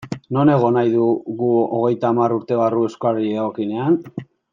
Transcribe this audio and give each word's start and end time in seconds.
Non 0.35 0.51
egon 0.53 0.73
nahi 0.77 0.93
dugu 0.93 1.49
hogeita 1.79 2.11
hamar 2.11 2.35
urte 2.39 2.57
barru 2.63 2.81
euskarari 2.89 3.31
dagokionean? 3.39 4.01